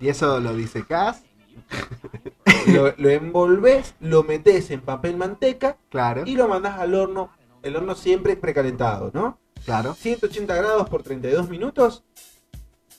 [0.00, 1.22] Y eso lo disecás,
[2.66, 7.30] lo, lo envolves, lo metes en papel manteca claro, y lo mandas al horno.
[7.62, 9.38] El horno siempre es precalentado, ¿no?
[9.64, 9.94] claro.
[9.94, 12.04] 180 grados por 32 minutos.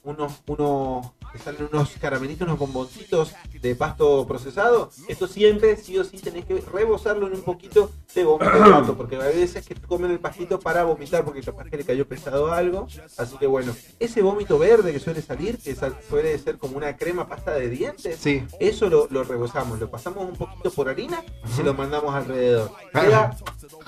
[0.04, 4.89] Unos, unos, te salen unos caramelitos, unos bomboncitos de pasto procesado.
[5.07, 8.52] Esto siempre, sí o sí, tenés que rebosarlo en un poquito de vómito
[8.82, 12.07] de porque hay veces que comen el pastito para vomitar porque capaz que le cayó
[12.07, 12.88] pesado algo.
[13.18, 15.75] Así que bueno, ese vómito verde que suele salir, que
[16.10, 20.28] suele ser como una crema pasta de dientes, Sí, eso lo, lo rebosamos, lo pasamos
[20.28, 22.71] un poquito por harina y se lo mandamos alrededor.
[22.93, 23.02] Ah.
[23.02, 23.38] Queda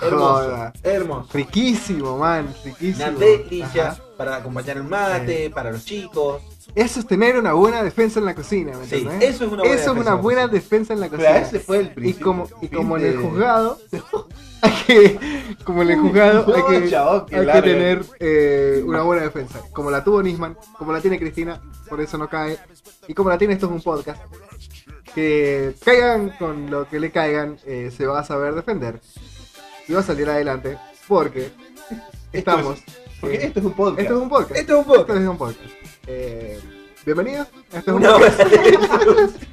[0.00, 1.28] hermoso, hermoso.
[1.32, 3.08] riquísimo, man, riquísimo.
[3.08, 4.03] Una delicia Ajá.
[4.16, 6.42] Para acompañar el mate, para los chicos.
[6.74, 9.62] Eso es tener una buena defensa en la cocina, ¿me Sí, eso es una buena
[9.64, 9.92] Eso es defensa.
[9.92, 11.38] una buena defensa en la Pero cocina.
[11.38, 12.26] ese fue el Y principio.
[12.26, 13.78] como, y como en el juzgado,
[14.62, 15.18] hay que,
[15.64, 16.62] como en el juzgado, hay
[17.26, 19.60] que, hay tener eh, una buena defensa.
[19.72, 22.58] Como la tuvo Nisman, como la tiene Cristina, por eso no cae.
[23.06, 24.22] Y como la tiene esto es un podcast.
[25.14, 29.00] Que caigan con lo que le caigan, eh, se va a saber defender.
[29.86, 31.52] Y va a salir adelante, porque
[32.32, 32.78] estamos.
[33.24, 34.00] Porque esto es un podcast.
[34.00, 34.56] esto es un podcast.
[34.56, 35.08] Esto es un podcast.
[35.08, 35.70] Esto es un podcast.
[36.06, 36.60] Eh,
[37.06, 37.48] bienvenidos.
[37.72, 38.40] Esto es un podcast.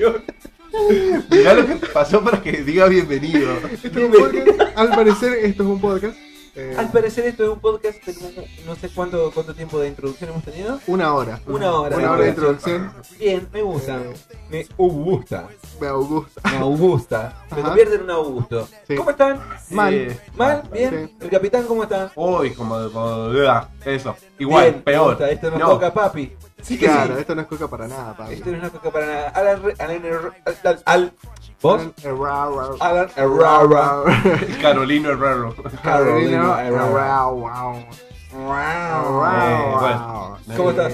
[1.31, 3.49] Mirá lo que pasó para que diga bienvenido.
[3.71, 4.77] Esto es un podcast.
[4.77, 6.17] Al parecer, esto es un podcast.
[6.53, 8.33] Eh, Al parecer esto es un podcast, tenemos
[8.65, 10.81] no sé cuánto, cuánto tiempo de introducción hemos tenido.
[10.87, 11.39] una hora.
[11.47, 11.95] Una hora.
[11.95, 12.91] Una hora de introducción.
[13.17, 14.01] Bien, me gusta.
[14.01, 14.13] Eh,
[14.51, 15.47] Me gusta.
[15.79, 16.41] Me gusta.
[16.51, 17.33] Me gusta.
[17.55, 18.67] Me convierte en un Augusto.
[18.87, 18.95] Sí.
[18.95, 19.39] ¿Cómo están?
[19.71, 19.93] Mal.
[19.93, 20.63] Eh, ¿Mal?
[20.71, 21.09] ¿Bien?
[21.09, 21.17] Sí.
[21.25, 22.11] ¿El capitán cómo está?
[22.15, 23.29] Uy, como, como
[23.85, 24.15] eso.
[24.37, 25.09] Igual, Bien, peor.
[25.11, 25.29] gusta.
[25.29, 26.35] Esto no es coca, papi.
[26.61, 27.21] Sí que Claro, sí.
[27.21, 28.33] esto no es coca para nada, Pablo.
[28.33, 29.29] Esto no es coca para nada.
[29.29, 30.33] Alan, Alan, Her-
[30.65, 31.13] al, al-
[31.61, 31.81] ¿Vos?
[32.03, 32.75] Erraro.
[32.79, 34.03] Alan Herrera.
[34.61, 35.55] Carolino Herrero.
[35.83, 37.79] Carolina Erraro.
[38.33, 40.37] Eh, bueno.
[40.55, 40.93] ¿Cómo estás?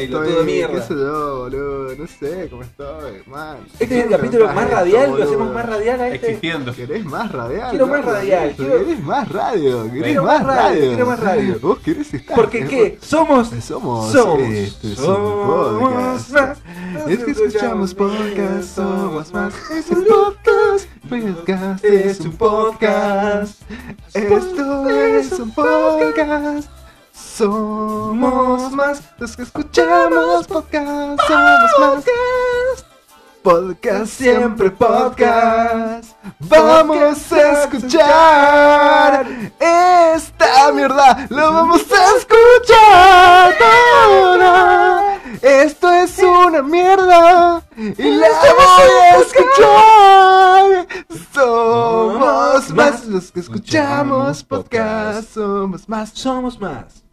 [0.00, 0.74] Eh, Yo Pelotudo estoy, de mierda.
[0.74, 3.58] qué sé yo, boludo, no sé cómo estoy, man.
[3.78, 6.26] Este es el ¿Qué capítulo más radial, esto, lo hacemos más radial a este.
[6.26, 6.74] Existiendo.
[6.74, 7.70] ¿Querés más radial?
[7.70, 9.84] Quiero más radial, ¿Querés más radio?
[9.84, 11.58] ¿Querés Quiero más radio, quiero más radio.
[11.62, 12.36] ¿Vos querés estar?
[12.36, 12.98] Porque qué?
[13.02, 13.48] Somos.
[13.62, 14.40] Somos, Somos.
[14.40, 16.30] esto es un Somos podcast.
[16.32, 16.58] más.
[17.08, 19.54] Es que escuchamos podcast, somos más.
[19.70, 23.62] Es un podcast, podcast es un podcast.
[24.14, 26.79] Esto es un podcast.
[27.40, 31.22] Somos más los que escuchamos podcast.
[31.26, 32.04] Somos más.
[33.42, 36.14] Podcast siempre podcast.
[36.38, 39.26] Vamos a escuchar
[39.58, 41.26] esta mierda.
[41.30, 45.18] Lo vamos a escuchar toda.
[45.40, 50.86] Esto es una mierda y la voy a escuchar.
[51.32, 55.32] Somos más los que escuchamos podcast.
[55.32, 56.10] Somos más.
[56.10, 57.09] Somos más.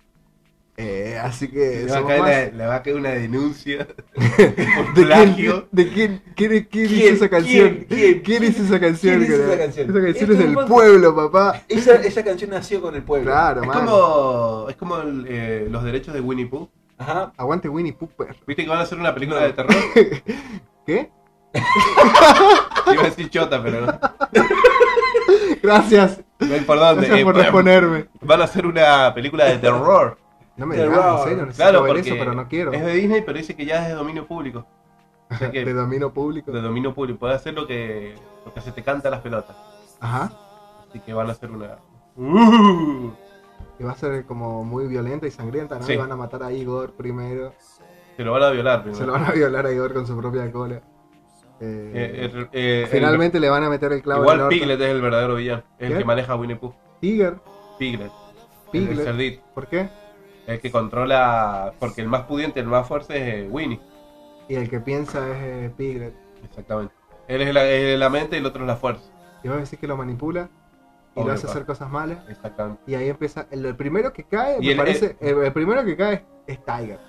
[0.80, 2.30] Eh, así que Le va, a caer más.
[2.30, 5.68] la- le va a caer una denuncia por ¿De plagio.
[5.74, 7.86] quién, de quién, quién, quién hizo esa canción?
[7.90, 8.20] ¿Quién?
[8.22, 8.44] ¿Quién?
[8.44, 9.18] hizo esa canción?
[9.20, 9.90] ¿Quién hizo esa canción?
[9.90, 11.64] Esa canción es del pueblo, papá.
[11.68, 13.32] Esa, esa canción nació con el pueblo.
[13.32, 13.86] Claro, Es man.
[13.86, 16.70] como, es como el, eh, los derechos de Winnie Pooh.
[17.00, 17.34] Ajá.
[17.38, 18.36] Aguante Winnie Pooper.
[18.46, 19.74] ¿Viste que van a hacer una película de terror?
[20.86, 21.10] ¿Qué?
[22.94, 24.00] Iba a decir chota, pero no.
[25.64, 26.22] Gracias.
[26.40, 27.02] No hay por dónde.
[27.08, 28.06] Gracias Eh, por responderme.
[28.22, 30.18] van a hacer una película de terror.
[30.58, 32.74] No me digas, en serio, necesito Claro, ver eso, pero no quiero.
[32.74, 34.66] es de Disney, pero dice que ya es de dominio público.
[35.30, 36.52] O sea que- De dominio público.
[36.52, 37.20] de dominio público.
[37.20, 39.56] Puede hacer lo que, lo que se te canta a las pelotas.
[40.00, 40.32] Ajá.
[40.90, 41.78] Así que van a hacer una.
[42.16, 43.12] Uh,
[43.80, 45.84] Y va a ser como muy violenta y sangrienta, ¿no?
[45.86, 45.94] Sí.
[45.94, 47.54] Y van a matar a Igor primero.
[48.16, 48.98] se lo van a violar primero.
[49.00, 50.82] Se lo van a violar a Igor con su propia cola.
[51.60, 54.50] Eh, Eh, eh, finalmente le van a meter el el- clavo en el igual.
[54.50, 55.64] Piglet es el verdadero villano.
[55.78, 56.74] Es el que maneja a Winnie Pooh.
[57.02, 57.38] Tiger.
[57.78, 58.12] Piglet.
[58.12, 59.06] El Piglet.
[59.06, 59.44] cerdito.
[59.54, 59.90] ¿Por qué?
[60.48, 61.74] El que controla.
[61.80, 63.80] Porque el más pudiente, el más fuerte es eh, Winnie.
[64.50, 66.16] Y el que piensa es eh, Piglet.
[66.44, 66.94] Exactamente.
[67.28, 69.04] Él es la, es la mente y el otro es la fuerza.
[69.44, 70.50] Y vos decís que lo manipula
[71.16, 72.20] y Obvio, lo hace hacer cosas malas.
[72.30, 72.82] Exactamente.
[72.88, 73.46] Y ahí empieza.
[73.52, 75.18] El, el primero que cae, Y me el- parece.
[75.20, 77.00] El, el primero que cae es Tiger.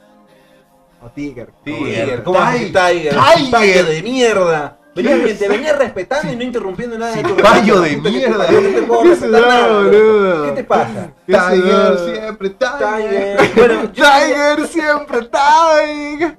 [1.00, 1.52] O Tiger.
[1.62, 2.24] Tiger.
[2.24, 3.14] ¿Cómo haces Tiger?
[3.14, 3.50] Tiger.
[3.52, 4.78] Payo de mierda.
[5.02, 8.50] Venías bien, te venía respetando y no interrumpiendo nada de tu payo de mierda.
[8.50, 10.44] No te puedo ¿Qué respetar se da, nada, boludo?
[10.44, 11.10] ¿Qué te pasa?
[11.26, 12.04] ¿Qué Tiger da?
[12.12, 13.36] siempre, Tiger.
[13.38, 13.50] Tiger.
[13.54, 16.38] Bueno, Tiger siempre Tiger.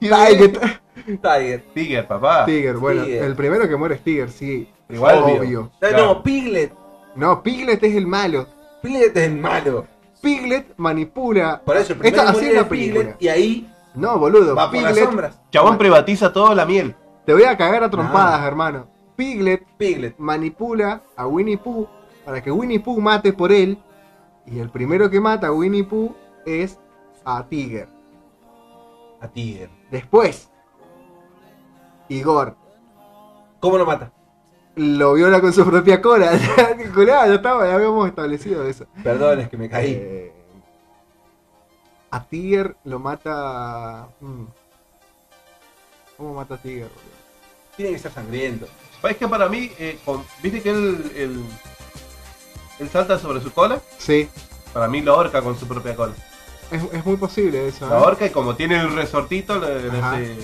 [0.00, 0.80] Tiger.
[1.22, 1.64] Tiger.
[1.74, 2.44] Tiger, papá.
[2.46, 3.24] Tiger, bueno, Tiger.
[3.24, 4.68] el primero que muere es Tiger, sí.
[4.90, 5.40] Igual, obvio.
[5.40, 5.70] obvio.
[5.96, 6.72] No, Piglet.
[7.16, 8.46] No, Piglet es el malo.
[8.82, 9.86] Piglet es el malo.
[10.20, 11.62] Piglet manipula.
[11.64, 13.16] Por eso, el primero así es la película.
[13.18, 14.54] y ahí No, boludo.
[14.54, 15.08] va por las Piglet.
[15.08, 15.40] sombras.
[15.50, 16.94] Chabón privatiza toda la miel.
[17.28, 18.86] Te voy a cagar a trompadas, hermano.
[19.14, 20.14] Piglet Piglet.
[20.16, 21.86] manipula a Winnie Pooh
[22.24, 23.76] para que Winnie Pooh mate por él.
[24.46, 26.14] Y el primero que mata a Winnie Pooh
[26.46, 26.78] es
[27.26, 27.86] a Tiger.
[29.20, 29.68] A Tiger.
[29.90, 30.50] Después,
[32.08, 32.56] Igor
[33.60, 34.10] ¿Cómo lo mata?
[34.76, 36.34] lo viola con su propia cola.
[36.56, 38.86] ya, ya estaba, ya habíamos establecido eso.
[39.04, 39.92] Perdón, es que me caí.
[40.00, 40.32] Eh,
[42.10, 44.08] a Tiger lo mata.
[44.18, 44.44] hmm.
[46.16, 46.88] ¿Cómo mata a Tiger?
[46.88, 47.17] boludo?
[47.78, 48.66] Tiene que ser sangriento.
[49.02, 51.44] Es que para mí, eh, con- ¿viste que él, él,
[52.80, 53.80] él salta sobre su cola?
[53.96, 54.28] Sí,
[54.74, 56.12] Para mí lo ahorca con su propia cola.
[56.70, 57.88] es, es muy posible eso.
[57.88, 57.98] La ¿eh?
[57.98, 60.36] ahorca y como tiene el resortito, le, hace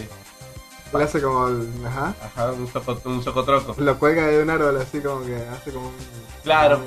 [0.97, 1.49] Le hace como.
[1.49, 2.15] el- Ajá.
[2.23, 3.75] ajá, un, soco, un socotroco.
[3.79, 5.95] Lo cuelga de un árbol así como que hace como un.
[6.45, 6.81] Claro.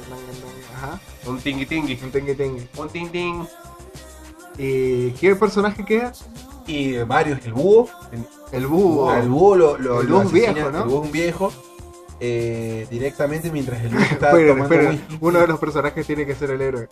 [0.78, 1.00] Ajá.
[1.26, 2.00] Un tingui tingui.
[2.02, 2.70] Un tingui tingui.
[2.78, 3.46] Un ting ting.
[4.58, 6.14] ¿Y qué personaje queda?
[6.66, 7.90] Y varios, el búho.
[8.12, 8.26] El
[8.68, 9.10] búho.
[9.10, 10.78] Al búho lo, lo, El lo búho asesina- viejo, ¿no?
[10.84, 11.54] El búho es un viejo.
[12.20, 14.92] eh, directamente mientras el búho está Esperen, tomando esperen.
[14.94, 15.18] whisky.
[15.22, 16.88] Uno de los personajes tiene que ser el héroe.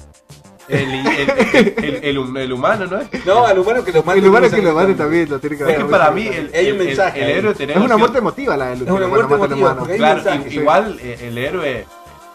[0.68, 3.08] El, el, el, el- el hum- el humano, ¿no es?
[3.26, 4.18] No, al humano que lo mate.
[4.20, 6.72] El humano que lo mate también lo tiene que Es que para mí el, Hay
[6.72, 7.32] un el- el- mensaje el ahí.
[7.34, 9.88] héroe tenía Es una muerte emotiva la del Es una muerte emotiva, humano.
[9.96, 11.86] Claro, igual eh, el héroe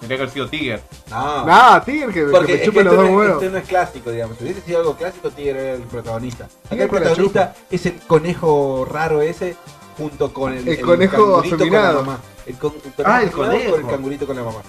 [0.01, 0.83] tendría que haber sido Tiger.
[1.11, 1.47] No.
[1.47, 3.43] Nah, Tiger, que, me es chupe que los esto, dos no, es- huevos.
[3.43, 4.37] esto no es clásico, digamos.
[4.39, 6.45] Si hubiese sido algo clásico, Tigre era el protagonista.
[6.67, 9.57] Acá el la protagonista es el conejo raro ese
[9.97, 12.05] junto con el, El conejo cangurito con la afeminado.
[12.05, 12.19] mamá.
[12.47, 13.71] El, con- el conejo Ah, el afeminado conejo.
[13.73, 14.63] con el cangurito con la mamá.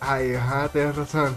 [0.00, 1.34] Ay, ajá, tienes razón.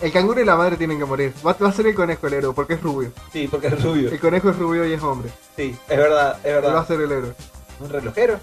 [0.00, 1.32] El canguro y la madre tienen que morir.
[1.46, 3.10] Va, va a ser el conejo el héroe, porque es rubio.
[3.32, 4.10] Sí, porque es rubio.
[4.10, 5.30] El conejo es rubio y es hombre.
[5.56, 6.86] Sí, es verdad, es Él va a verdad.
[6.86, 7.32] ser el héroe.
[7.80, 8.38] ¿Un relojero?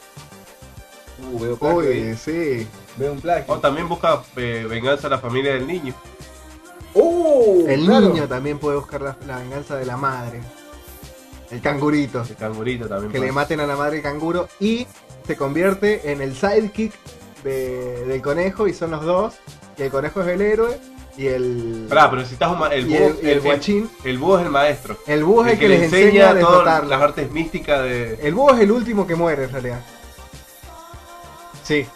[1.23, 2.09] Uh, veo plagio ahí.
[2.11, 2.67] Uy, sí.
[2.97, 3.53] Veo un plagio.
[3.53, 5.93] O también busca eh, venganza a la familia del niño.
[6.93, 8.09] Uh, El claro.
[8.09, 10.41] niño también puede buscar la, la venganza de la madre.
[11.49, 12.23] El cangurito.
[12.27, 13.11] El cangurito también.
[13.11, 14.87] Que le maten a la madre canguro y
[15.27, 16.93] se convierte en el sidekick
[17.43, 19.35] de- del conejo y son los dos.
[19.77, 20.77] Y el conejo es el héroe
[21.17, 21.85] y el...
[21.89, 23.13] Pará, pero necesitas un el búho.
[23.21, 23.89] el, el guachín.
[24.03, 24.97] el búho es el maestro.
[25.07, 28.19] El búho es el que, le les enseña a todas las artes místicas de.
[28.21, 29.81] El búho es el último que muere en realidad.
[31.71, 31.87] Sí.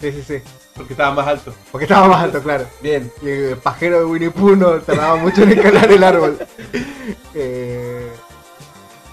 [0.00, 0.42] Sí, sí, sí.
[0.74, 1.54] Porque estaba más alto.
[1.70, 2.64] Porque estaba más alto, claro.
[2.80, 3.12] Bien.
[3.20, 6.38] Y el pajero de Winnie Pooh no tardaba mucho en escalar el árbol.
[7.34, 8.10] Eh,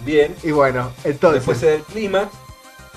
[0.05, 0.35] Bien.
[0.43, 2.27] y bueno, entonces Después se da el clímax.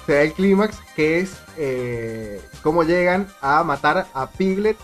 [0.06, 4.76] se da el clímax que es eh, cómo llegan a matar a Piglet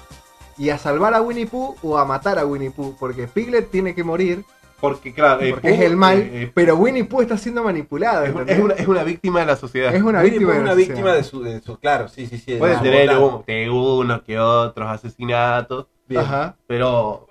[0.57, 2.97] y a salvar a Winnie Pooh o a matar a Winnie Pooh.
[2.99, 4.45] Porque Piglet tiene que morir
[4.81, 8.25] Porque, claro, eh, porque es el mal, eh, eh, pero Winnie Pooh está siendo manipulado.
[8.25, 9.93] es, una, es una víctima de la sociedad.
[9.95, 11.77] Es una Winnie víctima, de una víctima de su, de su.
[11.79, 12.53] Claro, sí, sí, sí.
[12.53, 15.87] de Puede su tener un- de unos que otros asesinatos.
[16.07, 16.21] Bien.
[16.23, 17.27] Ajá, Pero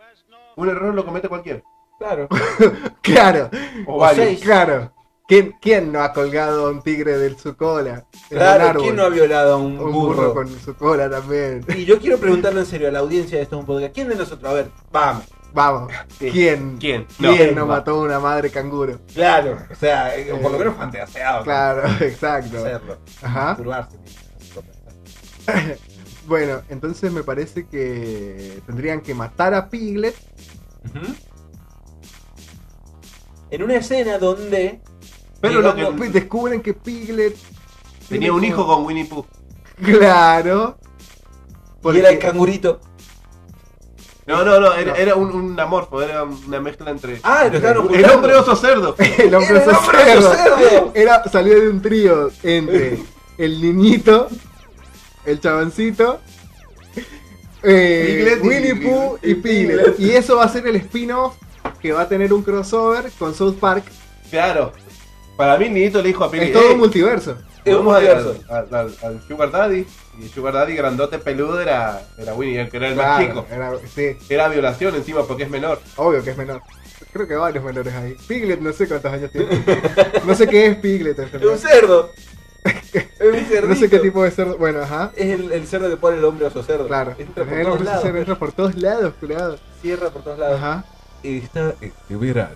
[0.58, 1.62] un error lo comete cualquiera.
[1.98, 2.28] Claro.
[3.02, 3.50] claro,
[3.88, 4.26] O O varios.
[4.26, 4.40] seis.
[4.42, 4.92] claro.
[5.28, 8.06] ¿Quién, ¿Quién no ha colgado a un tigre de su cola?
[8.30, 8.80] En un Claro?
[8.82, 10.16] ¿quién no ha violado a un, Un burro?
[10.16, 11.66] burro con su cola también.
[11.76, 13.94] Y yo quiero preguntarle en serio a la audiencia de esto es un podcast.
[13.94, 14.50] ¿Quién de nosotros?
[14.50, 15.26] A ver, vamos.
[15.54, 16.30] Vamos, Sí.
[16.32, 16.78] ¿quién?
[16.78, 17.08] ¿Quién?
[17.18, 19.00] ¿Quién no, mató a una madre canguro?
[19.14, 21.44] Claro, o sea, eh, por lo menos fantaseado.
[21.44, 22.58] Claro, exacto.
[22.58, 22.98] Hacerlo.
[23.22, 23.58] Ajá.
[26.28, 30.14] Bueno, entonces me parece que tendrían que matar a Piglet.
[33.50, 34.82] En una escena donde.
[35.40, 37.38] Pero lo que Descubren que Piglet
[38.10, 39.26] tenía un hijo con Winnie Pooh.
[39.82, 40.78] Claro.
[41.94, 42.82] Y era el cangurito.
[44.28, 44.98] No, no, no, era, No.
[44.98, 47.20] era un, un amorfo, era una mezcla entre.
[47.24, 48.96] Ah, lo estaban El hombre oso cerdo.
[49.18, 49.92] El hombre ¡Era el oso
[50.36, 50.36] cerdo.
[50.70, 50.92] cerdo!
[50.94, 53.00] Era, salió de un trío entre
[53.38, 54.28] el niñito,
[55.26, 56.20] el chaboncito,
[57.64, 59.96] eh, Piglet y- Winnie Pooh y, Piglet.
[59.96, 60.00] Piglet.
[60.00, 61.36] Y eso va a ser el spin-off
[61.82, 63.86] que va a tener un crossover con South Park.
[64.30, 64.74] Claro.
[65.38, 66.46] Para mí, Nidito le dijo a Pili.
[66.46, 67.38] Es todo "Ey, un multiverso.
[67.70, 67.96] Es un vamos
[68.50, 69.86] al, al- Sugar Daddy.
[70.20, 73.46] Y el Sugar Daddy grandote peludo era, era Winnie, el que era el más chico.
[73.52, 75.80] era- sí, Era violación encima porque es menor.
[75.98, 76.62] obvio que es menor.
[77.14, 78.16] Creo que varios menores ahí.
[78.28, 79.64] Piglet no sé cuántos años tiene.
[80.26, 82.10] No sé qué es Piglet Es un cerdo.
[82.94, 83.68] Es un cerdito.
[83.68, 84.58] No sé qué tipo de cerdo.
[84.58, 85.12] Bueno, ajá.
[85.16, 86.88] Es el, el cerdo que pone el hombre oso cerdo.
[86.88, 87.16] Claro.
[87.18, 88.02] Entra por todos lados.
[88.04, 89.58] se entra por todos lados, cuidado.
[89.82, 90.58] Cierra por todos lados.
[90.58, 90.86] Ajá.
[91.24, 92.56] Y está este verano.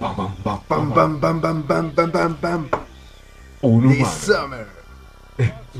[0.00, 2.68] Pam, pam, pam, Pam, pam, pam, pam, pam, pam,
[3.64, 4.68] Un This summer,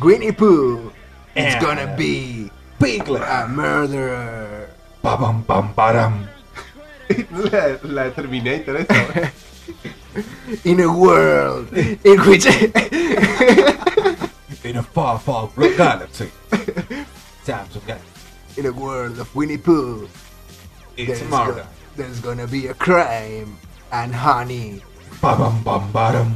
[0.01, 0.91] Winnie Pooh
[1.37, 2.51] is gonna be
[2.81, 3.21] Piglet.
[3.23, 4.71] a murderer.
[5.03, 6.27] Pam, pam, param.
[7.31, 8.77] La, la Terminator.
[8.81, 9.31] ¿eh?
[10.65, 12.47] In a world in which
[14.65, 16.31] In a far, far galaxy.
[17.45, 18.09] Samsung Galaxy.
[18.57, 20.09] in a world of Winnie Pooh,
[20.97, 21.53] It's there's, murder.
[21.53, 23.59] go- there's gonna be a crime
[23.93, 24.81] and honey.
[25.21, 26.31] Pam, pam, pam, param.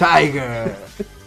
[0.00, 0.74] Tiger,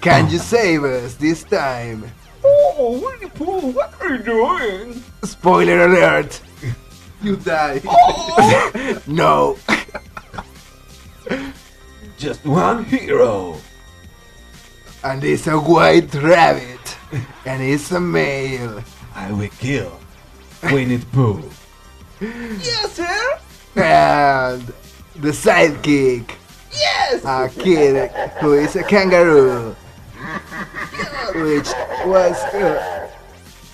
[0.02, 2.10] can you save us this time?
[2.44, 5.04] Oh, Winnie Pooh, what are you doing?
[5.22, 6.42] Spoiler alert!
[7.22, 7.82] You die.
[7.86, 9.00] Oh.
[9.08, 9.60] No.
[12.18, 13.58] just one hero.
[15.04, 16.98] And it's a white rabbit.
[17.46, 18.84] And it's a male.
[19.14, 20.00] I will kill
[20.64, 21.44] Winnie the Pooh.
[22.20, 23.40] yes, sir.
[23.76, 24.66] And
[25.18, 26.38] the sidekick.
[26.74, 27.24] Yes.
[27.26, 28.12] A kid
[28.42, 29.76] who is a kangaroo.
[31.36, 31.70] Which
[32.06, 33.10] was uh,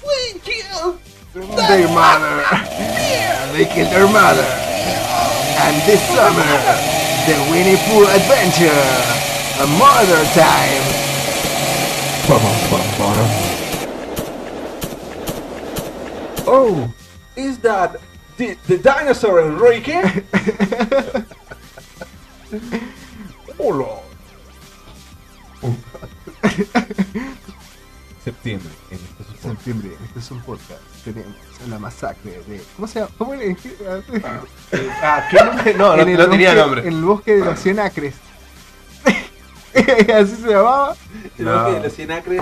[0.05, 0.99] We kill.
[1.33, 2.43] their mother.
[2.51, 4.43] And they killed their mother.
[5.61, 6.49] And this summer,
[7.27, 8.85] the Winnie Pooh adventure.
[9.61, 10.85] A mother time.
[16.51, 16.91] Oh,
[17.35, 17.97] is that
[18.37, 20.23] the, the dinosaur Enrique?
[23.57, 23.85] Hola.
[28.23, 28.69] Septiembre.
[28.91, 29.51] en estos supuestos.
[29.51, 30.81] Septiembre, este es un podcast.
[31.03, 31.35] Tenemos
[31.67, 32.61] la masacre de.
[32.75, 33.11] ¿Cómo se llama?
[33.17, 33.55] ¿Cómo era?
[35.01, 35.73] Ah, ¿qué nombre?
[35.75, 36.81] No, no, En el no tenía bosque- nombre.
[36.81, 38.15] En el bosque de los 100 acres.
[39.73, 40.95] Así se llamaba.
[41.37, 41.53] El No.
[41.63, 42.41] bosque de los 100 acres.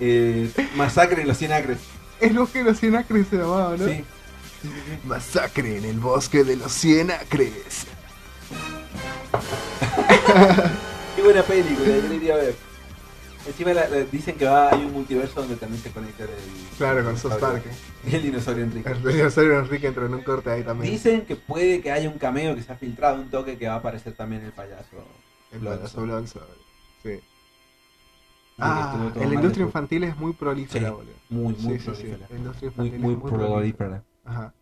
[0.00, 1.78] eh, masacre en los 100 acres.
[2.20, 3.86] El bosque de los 100 acres se llamaba, ¿no?
[3.86, 4.04] Sí.
[5.04, 7.86] Masacre en el bosque de los 100 acres.
[11.16, 12.54] Qué buena película, yo iría a ver.
[13.46, 16.30] Encima la- la- dicen que va, hay un multiverso donde también se conecta el.
[16.76, 17.64] Claro, con South Park.
[18.06, 18.90] Y el dinosaurio Enrique.
[18.90, 20.92] El dinosaurio Enrique entró en un corte ahí también.
[20.92, 23.74] Dicen que puede que haya un cameo que se ha filtrado, un toque que va
[23.74, 24.96] a aparecer también el payaso.
[25.52, 26.40] El payaso Blonzo,
[27.02, 27.08] Sí.
[27.08, 27.22] Que
[28.62, 31.12] Ah, la industria infantil es muy prolífera, Sí, boludo.
[31.30, 32.02] Muy, muy sí, sí, sí.
[32.02, 32.26] prolífera.
[32.28, 33.54] La industria Muy, infantil muy, es muy prolífera.
[33.54, 34.04] prolífera.
[34.26, 34.54] Ajá.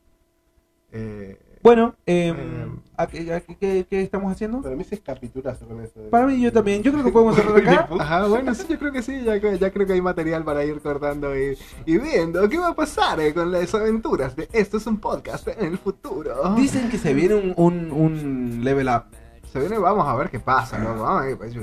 [0.92, 4.62] Eh, Bueno, eh, Eh, ¿a qué, a qué- qué- qué estamos haciendo?
[4.62, 6.00] Para mí se es capitulazo con eso.
[6.10, 6.82] Para mí yo también.
[6.82, 7.88] Yo creo que podemos cerrar acá.
[7.98, 10.80] Ajá, bueno, sí, yo creo que sí, ya, ya creo que hay material para ir
[10.80, 14.86] cortando y, y viendo qué va a pasar eh, con las aventuras de Esto es
[14.86, 16.54] un podcast en el futuro.
[16.56, 19.04] Dicen que se viene un, un, un level up.
[19.52, 20.90] Se viene, vamos a ver qué pasa, ¿no?
[20.90, 21.54] Vamos a ver, pues.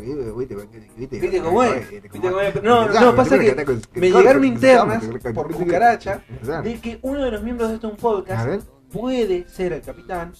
[2.64, 3.56] No, no, pasa que
[3.96, 6.24] me llegaron internas por cucaracha
[6.64, 8.60] de que uno de los miembros de este podcast ver,
[9.00, 10.34] puede ser el capitán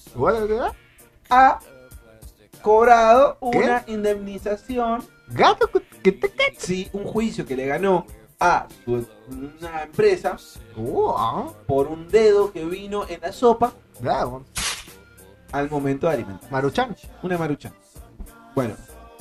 [1.30, 1.58] ha
[2.62, 3.58] cobrado ¿Qué?
[3.58, 5.68] una indemnización gato,
[6.02, 8.06] ¿qué te si un juicio que le ganó
[8.40, 10.36] a su- una empresa
[11.66, 14.44] por un dedo que vino en la sopa bravo.
[15.52, 16.50] al momento de alimentar.
[16.50, 16.96] Maruchan.
[17.22, 17.72] Una marucha.
[18.54, 18.74] Bueno,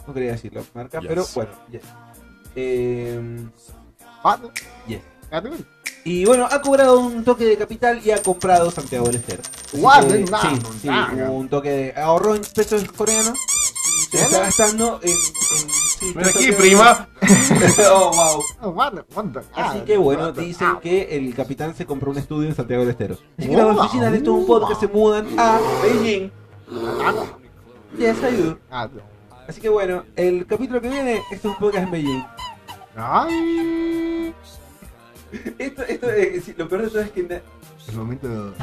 [0.08, 1.08] no quería decirlo, marca, Yes.
[1.10, 1.52] pero bueno.
[1.72, 1.82] yes.
[2.56, 3.48] Eh,
[5.32, 5.66] Gato, yes.
[6.08, 9.42] Y bueno, ha cobrado un toque de capital y ha comprado Santiago del Estero.
[9.74, 10.72] Guau, que, no, sí, no,
[11.10, 11.32] sí, no.
[11.34, 13.36] un toque de ahorró en pesos coreanos
[14.14, 17.10] y se está gastando en, en sí, Ven aquí, prima.
[17.92, 18.44] oh, wow.
[18.62, 20.80] Oh, what the- what the- Así que bueno, the- dicen ah.
[20.80, 23.16] que el capitán se compró un estudio en Santiago del Estero.
[23.40, 23.68] Así que Wow.
[23.70, 26.30] las oficinas de estos un podcast se mudan a Beijing.
[27.98, 28.60] Yes, I do.
[28.70, 28.88] Ah,
[29.48, 32.24] Así que bueno, el capítulo que viene, esto es un podcast en Beijing.
[32.96, 34.05] Ay.
[35.58, 36.08] Esto, esto,
[36.44, 37.42] sí, lo peor de todo es que na-
[37.90, 38.54] El momento.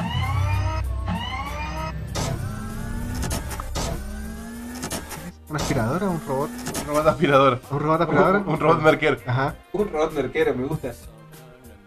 [5.49, 6.09] ¿Una aspiradora?
[6.09, 6.51] ¿Un robot?
[6.81, 7.61] Un robot aspirador.
[7.71, 8.39] ¿Un robot aspiradora?
[8.39, 9.17] Un, un robot merquero.
[9.27, 9.55] Ajá.
[9.73, 10.93] un robot merquero me gusta.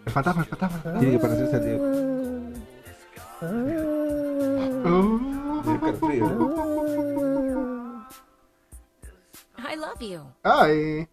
[0.05, 0.77] El fantasma, el fantasma.
[0.77, 0.99] el fantasma.
[0.99, 1.85] Tiene que parecerse al Diego.
[4.85, 5.35] Uh.
[9.57, 10.21] I love you.
[10.43, 11.07] Ay.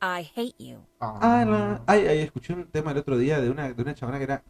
[0.00, 0.78] I hate you.
[1.00, 4.18] Ah, la- Ay, ay, escuché un tema el otro día de una, de una chabona
[4.18, 4.42] que era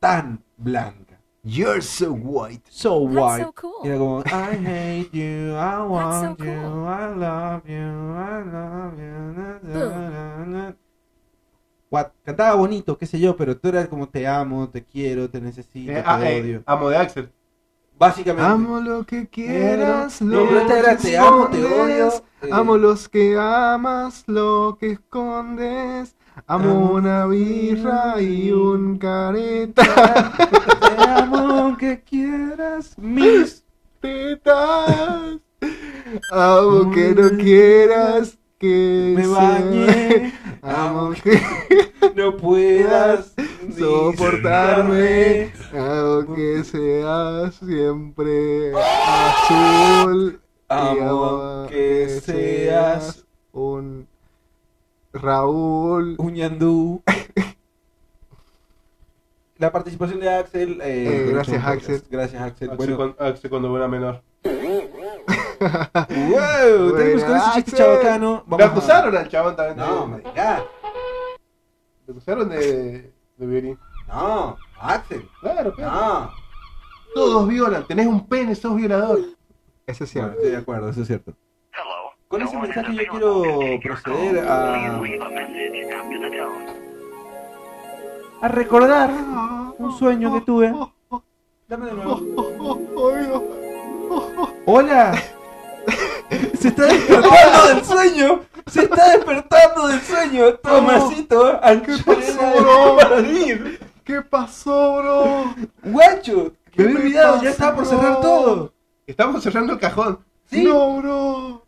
[0.00, 1.20] tan blanca.
[1.44, 2.62] You're so white.
[2.70, 3.44] So That's white.
[3.44, 3.84] so cool.
[3.84, 6.86] Y era como, I hate you, I want so you, cool.
[6.88, 9.32] I love you, I love you.
[9.36, 10.74] na, na, na, na.
[11.88, 12.10] What?
[12.24, 15.92] Cantaba bonito, qué sé yo, pero tú eras como te amo, te quiero, te necesito,
[15.92, 16.62] Eh, te ah, eh, odio.
[16.66, 17.32] amo de Axel.
[17.98, 18.50] Básicamente.
[18.50, 22.08] Amo lo que quieras, lo era que te amo, te odio.
[22.08, 22.22] escondes.
[22.42, 26.14] eh, Amo los que amas, lo que escondes.
[26.46, 29.82] Amo Amo una birra y un careta.
[30.96, 33.64] Te amo aunque quieras mis
[34.00, 35.38] tetas.
[36.32, 40.32] Amo que no quieras que me bañe.
[40.68, 41.40] Amo que
[42.16, 43.34] no puedas
[43.78, 45.52] soportarme.
[45.72, 50.40] Amo que seas siempre azul.
[50.68, 54.08] y Amo que seas un
[55.12, 56.16] Raúl.
[56.18, 57.02] un ñandú.
[59.58, 60.80] La participación de Axel.
[60.82, 62.02] eh, Eh, gracias, Axel.
[62.10, 62.70] Gracias, Axel.
[62.70, 64.22] Axel, Bueno, cuando, Axel cuando era menor.
[65.60, 68.44] Wow, tenemos con ese chiste chabacano.
[68.46, 69.76] Me Vamos a- acusaron al chabón también.
[69.78, 70.62] No, me digas.
[72.06, 73.78] Me acusaron de, de violín.
[74.08, 75.28] No, Axel.
[75.40, 75.92] Claro, claro.
[75.94, 76.30] No.
[77.14, 77.86] Todos violan.
[77.86, 79.18] Tenés un pene, sos violador.
[79.86, 80.32] Eso es cierto.
[80.32, 81.32] estoy de acuerdo, eso es cierto.
[82.28, 83.42] Con ese mensaje yo quiero
[83.82, 84.98] proceder a,
[88.42, 89.10] a recordar
[89.78, 90.74] un sueño que tuve.
[91.68, 92.20] Dame de nuevo.
[94.66, 95.14] Hola.
[96.58, 98.40] Se está despertando del sueño.
[98.66, 100.54] Se está despertando del sueño.
[100.54, 102.96] Tomasito, ¿Qué pasó, bro?
[104.04, 105.54] ¿Qué pasó, bro?
[105.84, 106.52] Guacho.
[106.72, 107.96] ¿Qué Me había olvidado, ya estaba por bro?
[107.98, 108.72] cerrar todo.
[109.06, 110.18] Estamos cerrando el cajón.
[110.46, 110.62] ¿Sí?
[110.64, 111.62] No, bro.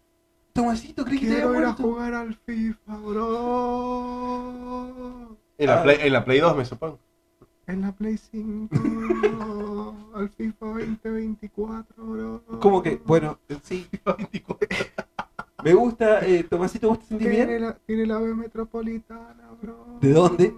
[0.52, 1.83] Tomasito, creí que te Quiero había ir a muerto.
[1.85, 4.45] jugar al FIFA, bro.
[5.59, 5.83] En la, Ah.
[5.83, 6.99] Play, en la Play 2, me supongo.
[7.66, 8.68] En la Play 5.
[10.18, 12.42] Al FIFA 2024, bro.
[12.60, 13.87] Como que, bueno, sí.
[15.64, 17.62] Me gusta, eh, Tomasito, ¿vos te sentís Tiene bien?
[17.62, 19.98] la, tiene la B metropolitana, bro.
[20.00, 20.54] ¿De dónde?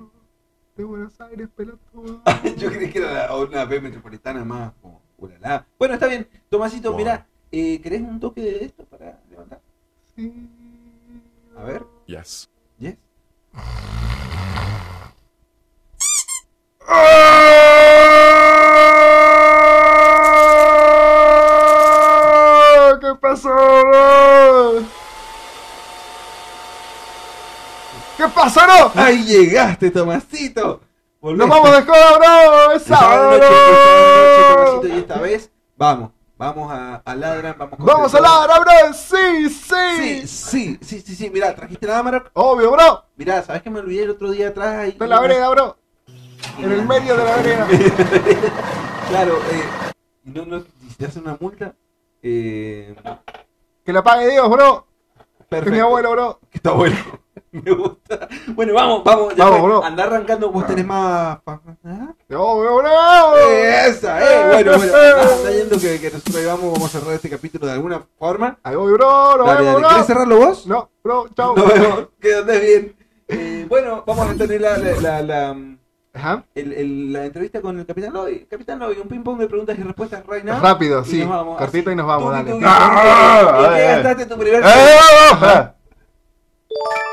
[0.77, 2.23] De Buenos Aires, pelotudo.
[2.59, 5.67] Yo creí que era la- una B metropolitana más como ulala.
[5.79, 6.27] Bueno, está bien.
[6.49, 6.99] Tomasito, Wow.
[6.99, 9.61] mirá, eh, ¿querés un toque de esto para levantar?
[10.17, 10.49] Sí.
[11.57, 11.85] A ver.
[12.07, 12.49] Yes.
[12.79, 12.97] ¿Yes?
[21.63, 22.99] ¡Ah!
[23.01, 24.83] ¿Qué pasó, bro?
[28.21, 28.93] ¿Qué pasó, no?
[29.01, 30.83] ¡Ahí llegaste, Tomasito!
[31.23, 32.73] ¡Nos vamos de joda, bro!
[32.73, 34.55] ¡Es sábado noche, noche!
[34.55, 36.11] Tomasito, y esta vez, vamos.
[36.37, 38.93] Vamos a, a Ladran, vamos con ¡Vamos a ladrar, bro!
[38.93, 40.27] ¡Sí, Sí, sí!
[40.27, 41.31] sí, sí, sí, sí.
[41.31, 42.31] Mirá, trajiste la Amarok.
[42.35, 43.05] Obvio, bro.
[43.17, 44.77] Mirá, ¿sabés que me olvidé el otro día atrás?
[44.77, 45.77] Ahí, en la vereda, bro.
[46.59, 47.69] En el medio de la vereda.
[49.09, 51.75] Claro, eh, no, no, si te hacen una multa,
[52.23, 52.95] eh,
[53.85, 54.87] Que la pague Dios, bro.
[55.39, 55.73] Que perfecto.
[55.73, 56.41] mi abuelo, bro.
[56.49, 56.97] Que está bueno.
[57.53, 58.29] Me gusta.
[58.55, 59.35] Bueno, vamos, vamos.
[59.35, 59.85] ya Vamos, bro.
[59.85, 61.39] Andá arrancando, vos tenés más.
[61.47, 62.15] ¿Ah?
[62.37, 63.37] Obvio, bro.
[63.39, 64.47] Esa, eh.
[64.53, 64.93] Bueno, bueno.
[64.95, 68.59] Andá yendo que, que nosotros vamos, vamos a cerrar este capítulo de alguna forma.
[68.63, 69.37] Ahí voy, bro.
[69.39, 69.79] Nos Dale, dale.
[69.81, 69.89] bro.
[69.89, 70.67] ¿Querés cerrarlo vos?
[70.67, 71.57] No, bro, chao.
[71.57, 72.09] Nos vemos.
[72.21, 72.97] Que andes bien.
[73.29, 75.57] Eh, bueno, vamos a tener la, la, la, la,
[76.15, 76.45] Ajá.
[76.55, 78.47] el- el- la entrevista con el Capitán Lobby.
[78.51, 80.61] Capitán Lobby, un ping pong de preguntas y respuestas right now.
[80.61, 81.19] Rápido, Y sí.
[81.21, 81.95] nos vamos, Cortito así.
[81.95, 82.61] y nos vamos, dale.
[82.65, 83.65] Ah, tuki.
[83.65, 83.87] ¿En qué eh.
[83.95, 85.80] gastaste tu primer ¡Eh!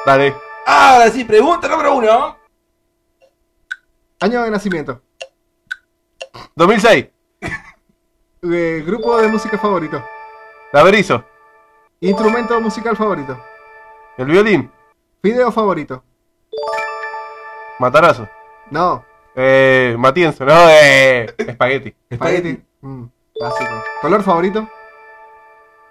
[0.05, 0.35] Dale.
[0.65, 2.37] Ahora sí, pregunta número uno.
[4.19, 5.01] Año de nacimiento.
[6.55, 7.07] 2006.
[8.41, 10.03] Eh, grupo de música favorito.
[10.71, 11.23] La Berizo.
[11.99, 13.37] Instrumento musical favorito.
[14.17, 14.71] El violín.
[15.21, 16.03] Video favorito.
[17.79, 18.27] Matarazo.
[18.71, 19.05] No.
[19.35, 20.45] Eh, Matienzo.
[20.45, 21.33] No, eh.
[21.37, 21.95] Espagueti.
[22.09, 22.63] Espagueti.
[22.81, 23.05] Mm,
[23.39, 23.83] básico.
[24.01, 24.67] Color favorito.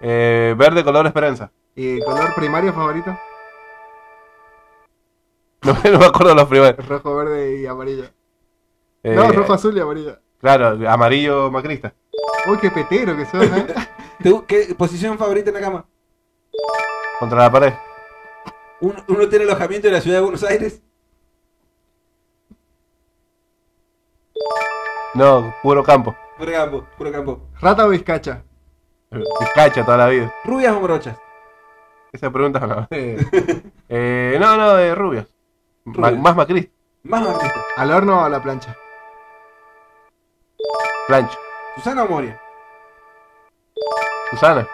[0.01, 1.51] Eh, verde color esperanza.
[1.75, 3.17] Y color primario favorito.
[5.63, 6.87] No, no me acuerdo los primeros.
[6.87, 8.05] Rojo, verde y amarillo.
[9.03, 10.19] Eh, No, rojo, azul y amarillo.
[10.41, 11.95] Claro, amarillo macrista.
[12.49, 13.67] Uy, qué petero que sos, ¿eh?
[14.23, 15.85] ¿Te- ¿Qué posición favorita en la cama?
[17.19, 17.73] Contra la pared.
[18.81, 20.83] ¿Uno, uno tiene alojamiento en la ciudad de Buenos Aires?
[25.15, 26.15] No, puro campo.
[26.37, 27.41] Puro campo, puro campo.
[27.61, 28.43] Rata o bizcacha.
[29.11, 30.33] Vizcacha toda la vida.
[30.45, 31.17] ¿Rubias o morochas?
[32.13, 32.87] Esa pregunta no.
[32.91, 33.17] Eh,
[33.89, 35.27] eh, no, no, de rubias.
[35.87, 36.73] Ma- más macrista.
[37.05, 37.61] Más artista.
[37.77, 38.77] ¿Al horno o a la plancha?
[41.07, 41.39] Plancha.
[41.77, 42.41] ¿Susana o Moria?
[44.31, 44.67] Susana.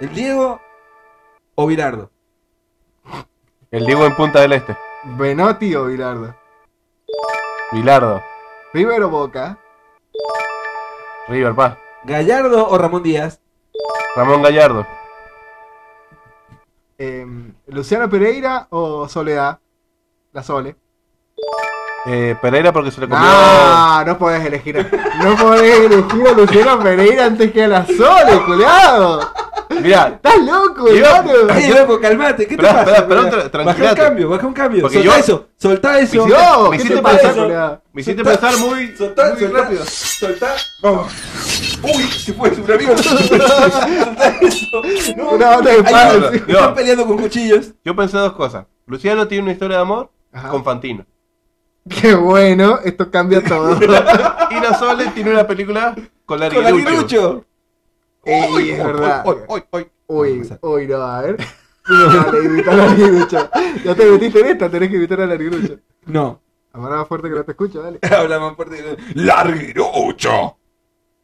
[0.00, 0.60] ¿El Diego
[1.54, 2.10] o Virardo?
[3.70, 4.76] El Diego en Punta del Este.
[5.04, 6.34] Benotti o Bilardo.
[7.70, 8.22] Bilardo.
[8.72, 9.58] Primero Boca.
[11.28, 11.76] River Paz.
[12.04, 13.40] ¿Gallardo o Ramón Díaz?
[14.16, 14.86] Ramón Gallardo.
[16.96, 19.60] Em, Luciano Pereira o Soledad.
[20.32, 20.76] La Sole.
[22.06, 23.22] Eh, Pereira porque se le comió.
[23.22, 24.78] Ah, no podés elegir.
[24.78, 29.20] a- No podés elegir a Luciano Pereira antes que a la Sole, culiado.
[29.82, 31.32] Mirá, Estás loco, hermano.
[31.78, 33.02] Loco, calmate, ¿qué te pasa?
[33.02, 34.80] Baja un cambio, baja un cambio.
[34.82, 36.24] Porque soltá yo- eso, soltá eso.
[36.24, 39.58] Me Yo, me ¿qué hiciste te pensar, me hiciste Soltá- pensar muy, Soltá, muy soltá,
[39.60, 39.84] rápido.
[39.86, 40.54] soltá.
[40.82, 41.12] Vamos.
[41.82, 42.96] Uy, se fue, un amigo.
[43.02, 43.68] soltá
[44.40, 44.82] eso.
[45.16, 46.30] No, Una banda de Ay, palos.
[46.32, 46.36] no.
[46.58, 47.72] Están peleando con cuchillos.
[47.84, 48.64] Yo pensé dos cosas.
[48.86, 50.48] Luciano tiene una historia de amor Ajá.
[50.50, 51.04] con Fantino.
[51.88, 53.78] Qué bueno, esto cambia todo.
[54.50, 56.86] Y la Sole tiene una película con Con la Larguirucho.
[56.96, 57.44] Guirucho.
[58.24, 59.24] Ey, es verdad.
[59.26, 59.86] Uy, uy, uy.
[60.10, 61.36] Uy, uy, no, a ver.
[61.86, 63.50] Dale, invita a Larguirucho.
[63.84, 65.78] Ya te metiste en esta, tenés que invitar a Larguirucho.
[66.06, 66.40] No.
[66.72, 67.98] Amará más fuerte que no te escucho, dale.
[68.10, 68.96] Habla más fuerte.
[69.14, 70.56] Larguirucho.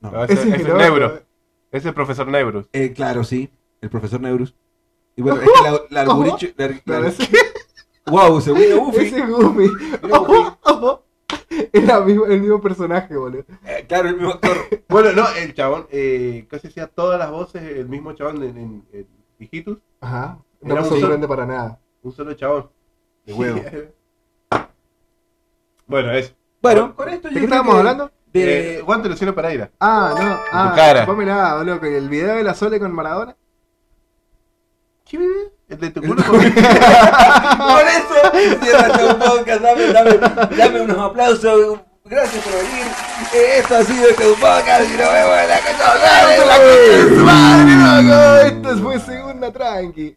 [0.01, 0.25] No, No.
[0.25, 1.09] ese, Ese ese es es no, Nebro.
[1.09, 1.15] no.
[1.15, 1.25] Ese
[1.73, 2.67] es el profesor Nebrus.
[2.73, 3.51] Eh, claro, sí.
[3.81, 4.55] El profesor Neurus.
[5.17, 7.29] Y bueno, es que la, lar- ese,
[8.07, 9.07] Wow, se vino Buffy.
[9.07, 9.71] ese es Goofy.
[10.03, 11.05] Mira, Ojo, ojo.
[11.73, 13.45] Era mismo- el mismo personaje, boludo.
[13.65, 14.57] Eh, claro, el mismo actor.
[14.89, 18.85] Bueno, no, el chabón, eh, casi hacía todas las voces, el mismo chabón en, en,
[18.93, 19.07] en
[19.39, 20.39] Hijitus, Ajá.
[20.61, 21.81] No Era me sorprende para nada.
[22.03, 22.71] un solo chabón.
[23.27, 23.61] De huevo.
[25.87, 26.33] bueno, eso.
[26.63, 28.11] Bueno, con esto ¿De yo qué estábamos que- hablando?
[28.33, 28.79] De...
[28.79, 29.71] Eh, guante Luciano Pereira.
[29.79, 30.39] Ah, no.
[30.51, 31.05] Ah, cara.
[31.07, 33.37] Vos mirá, boludo, que el video de la Sole con Maradona.
[35.05, 35.53] ¿Qué vive?
[35.69, 36.57] El de tu culo Por eso
[38.63, 39.63] cierra este podcast.
[39.63, 40.19] Dame, dame,
[40.57, 41.81] dame unos aplausos.
[42.05, 42.87] Gracias por venir.
[43.33, 45.85] Esto ha sido este podcast y nos vemos en la casa.
[47.25, 48.37] ¡Madre, loco!
[48.47, 50.17] Esto fue segunda tranqui.